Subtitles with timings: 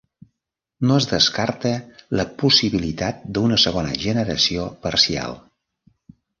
[0.91, 1.73] No es descarta
[2.21, 5.41] la possibilitat d'una segona generació parcial.